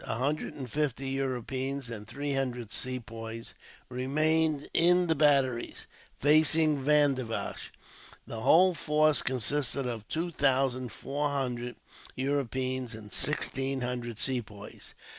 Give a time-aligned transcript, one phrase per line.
[0.05, 3.53] A hundred and fifty Europeans and three hundred Sepoys
[3.87, 5.85] remained in the batteries,
[6.19, 7.71] facing Vandivash.
[8.25, 11.75] The whole force consisted of two thousand four hundred
[12.15, 14.95] Europeans, and sixteen hundred Sepoys.